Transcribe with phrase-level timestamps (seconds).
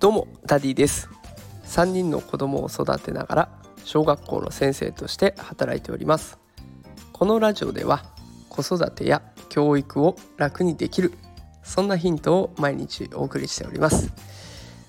[0.00, 1.08] どうもダディです。
[1.64, 3.48] 3人の子供を育てながら
[3.82, 6.38] 小学校の先生として働いております。
[7.12, 8.04] このラジオでは
[8.48, 11.14] 子育てや教育を楽にできる
[11.64, 14.12] そんなヒントを毎日お送りしております。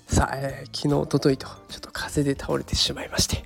[0.06, 3.42] さあ、えー、昨日おとといとちょっと風邪で倒れてしまいまして、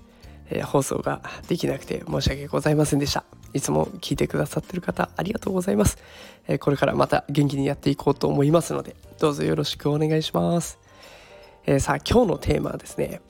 [0.50, 3.24] えー、放送ができなくて申し訳ございませんでした。
[3.54, 5.96] いつも聞いてくださってる方ありがとうございます、
[6.48, 10.83] えー、これからまた元気にやっていこうと思いますのでどうぞよろしくお願いします。
[11.66, 13.20] えー、さあ今日のテーマはですね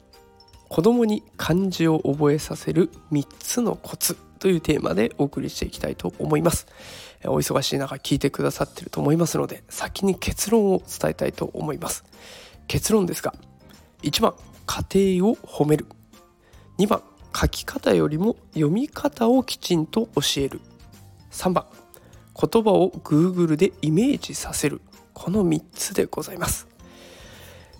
[0.69, 6.67] 子供に漢字を覚えさせる3つのコツというテーマでお送りしていきたいと思います。
[7.25, 12.05] お忙しい中聞いてくださってると思いますので先に結論を伝えたいと思います。
[12.67, 13.35] 結論ですが
[14.03, 14.35] 1番
[14.67, 15.87] 家庭を褒める。
[16.79, 17.03] 2番
[17.35, 20.61] 書き方よりも読み方をきちんと教える。
[21.31, 21.67] 3番
[22.35, 24.81] 言葉を Google でイメージさせる。
[25.13, 26.74] この3つでございます。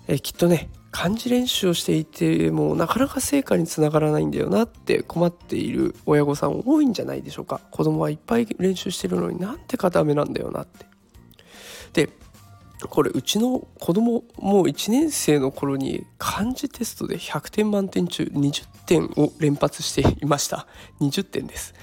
[0.07, 7.59] えきっとね漢字練習をしていてもなかなか成果につながらないんだよなって困っている親御さん多いんじゃないでしょうか。
[7.69, 10.85] 子供はいっぱい練習してるのになんて固めなんだよなって。
[11.93, 12.09] で
[12.89, 20.65] これうちの子供もう1年生の頃に漢字テストで100点満点中20点を連発していました。
[21.01, 21.73] 20点です。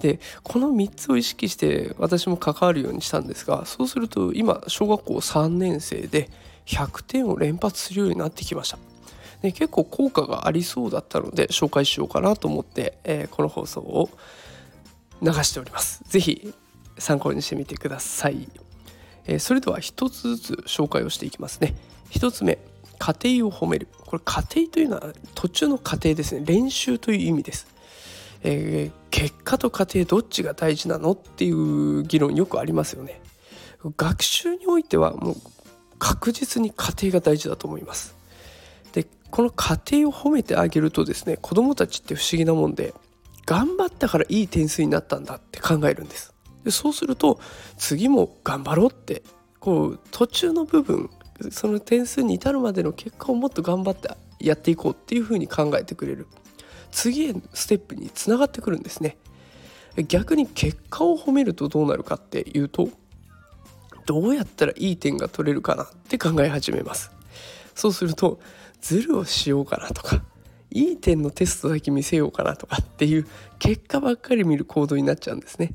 [0.00, 6.28] でこの3つを意識して私も関わるようにしたんですがそうすると今小学校3年生で
[6.66, 8.78] 100点を連発するようになってきました。
[9.42, 14.08] で結構効果がありそうだったので紹介しようかなと思って、えー、この放送を
[15.22, 16.02] 流しております。
[16.08, 16.54] 是非
[16.98, 18.48] 参考にしてみてください。
[19.26, 21.74] えー、それでは一つずつ紹介をしていきますね。
[22.10, 22.58] 一つ目
[22.98, 27.66] 家庭を褒めるこれ家庭というのは途中の過程ですね練習という意味です、
[28.42, 33.22] えー、結果と家庭どっちが大事なのっていう議論よくありますよね
[33.96, 35.36] 学習においてはもう
[35.98, 38.14] 確実に家庭が大事だと思います。
[38.92, 42.92] でこの家庭を褒めてあげるとですね子どもたちって不思議なもんで
[43.46, 46.34] 頑張ったからいい点数になったんだって考えるんです。
[46.64, 47.40] でそうすると
[47.78, 49.22] 次も頑張ろうって
[49.60, 51.08] こう途中の部分
[51.50, 54.10] その点数に至るまでの結果をもっと頑張って
[54.40, 56.26] やっていこうっていうふうに考えてくれる
[56.90, 59.16] 次へのステップにつながってくるんですね。
[60.08, 62.90] 逆に結果を褒めるとどうなるかっていうと
[64.04, 67.10] どうやったらいい点が取れるかなって考え始めます。
[67.74, 68.40] そうすると
[68.80, 70.22] ズルをしようかなとか
[70.70, 73.26] いい点のテストだけ見せようかなとかっていう
[73.58, 75.74] 結果ばっかり見る行動になっちゃうんですね。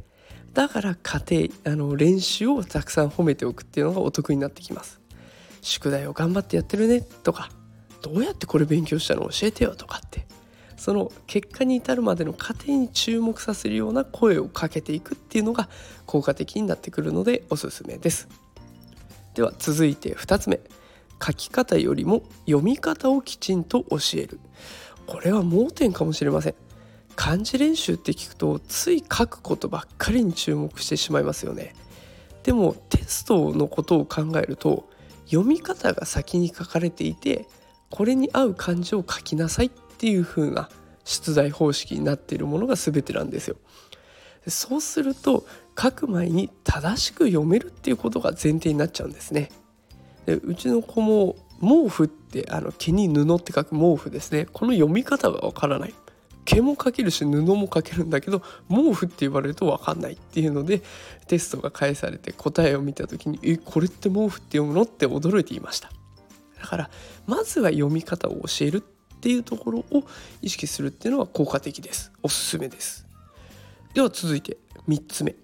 [0.54, 5.00] だから家庭あの練習をたくさん褒めておくっていうのがお得になってきます。
[5.62, 7.50] 宿題を頑張ってやってるねとか
[8.02, 10.21] どうやってこれ勉強したの教えてよとかって
[10.82, 15.70] その結果に至るまでの過程に注目させるような声をかけていくっていうのが
[16.08, 18.28] 効果的になってくるのでおすすめです。
[19.36, 20.60] では続いて2つ目。
[21.24, 24.40] 書き方よりも読み方をきちんと教える。
[25.06, 26.56] これは盲点かもしれません。
[27.16, 31.76] 漢字練習って聞くとつい書くことばっかりに注目してしまいますよね。
[32.42, 34.90] でもテストのことを考えると
[35.26, 37.46] 読み方が先に書かれていて
[37.92, 39.72] これに合う漢字を書きなさいっ
[40.02, 40.68] っていう風な
[41.04, 43.58] 出題方式になっているものが全てなんですよ。
[44.48, 45.46] そうすると
[45.80, 49.52] 書く前に正しく読めるっていうことが前提になっちゃうんですね。
[50.26, 55.94] でうちの子も毛布ってあの毛に布って書く毛布ですねこの読み方がわからない
[56.46, 60.82] 毛も書けるし布も書けるんだけど毛布って言われると分かんないっていうので
[61.28, 65.92] テストが返されて答えを見た時に「えこれって毛布って読むの?」って驚いていました
[66.60, 66.90] だから
[67.28, 68.82] まずは読み方を教えるっ
[69.22, 70.04] っていうところを
[70.42, 72.12] 意識するっていうのは効果的です。
[72.24, 73.06] おすすめです。
[73.94, 75.36] では続いて3つ目。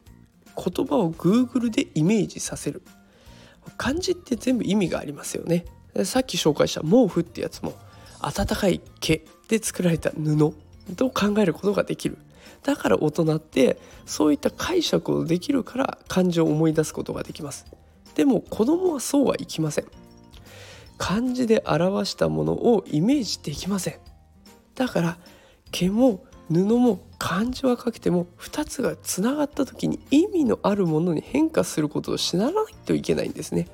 [0.56, 2.82] 言葉を Google でイメージさせる。
[3.78, 5.66] 漢字って全部意味がありますよね。
[6.06, 7.76] さっき紹介した毛布ってやつも
[8.20, 10.56] 暖かい毛で作られた布
[10.96, 12.18] と考えることができる。
[12.64, 17.68] だから大人ってそういった解釈をできるから漢字を思い出すことができます。
[18.16, 19.86] でも子供はそうはいきません。
[20.98, 24.00] 漢字で表したものをイメージできません。
[24.76, 25.18] だから
[25.72, 33.68] 毛も布も漢字は書けても2つがつながった時に意味のあるものに変化することを知らないといけないんですね。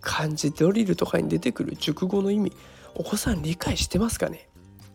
[0.00, 2.52] 漢字ドリルとかに出てくる熟語の意味
[2.94, 4.48] お子さん理解してますかね？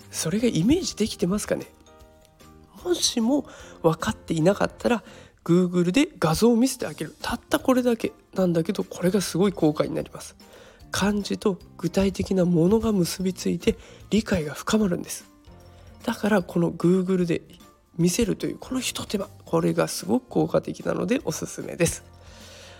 [0.10, 1.68] それがイメージできてますかね？
[2.84, 3.46] もしも
[3.84, 5.04] 分かっていなかったら
[5.44, 7.16] Google で画像を見せてあげる。
[7.22, 10.36] たったこれだけなんだけどこれがすごい効果になります。
[10.92, 13.78] 漢字と具体的なものが結びついて
[14.10, 15.26] 理解が深まるんです。
[16.06, 17.42] だからこの Google で
[17.98, 22.04] 見せるというこのひと手間これがすごく効果的なのでおすすめです。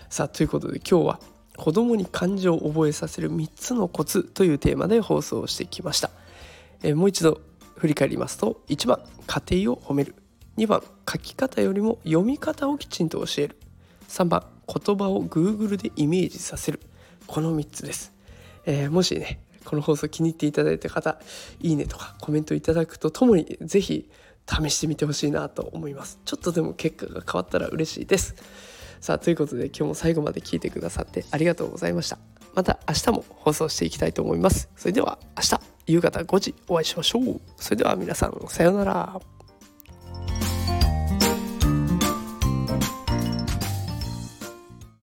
[0.08, 1.20] さあということで今日は
[1.56, 6.10] 子供に漢字を覚えさせる3つのコツというテーマで放送してきました、
[6.82, 7.40] え、もう一度
[7.76, 10.14] 振り返りますと1番家庭を褒める。
[10.56, 13.56] 2番書き方よりも読み方をきちんと教える。
[14.08, 16.80] 3番言葉を Google でイメージさせる。
[17.32, 18.12] この3つです、
[18.66, 21.18] えー、もしねこの放送気に入っていただいた方
[21.60, 24.10] いいねとかコメントいただくとともに是非
[24.46, 26.18] 試してみてほしいなと思います。
[26.26, 28.34] ちょっとでも結果が変わったら嬉しいです。
[29.00, 32.18] さあということで今日も最後まで聞いてくださってありがとうございました。
[32.52, 34.68] また明日も放送していきたいと思います。
[34.76, 37.40] それでは明日夕方5時お会いしましょう。
[37.56, 39.20] それでは皆さんさようなら。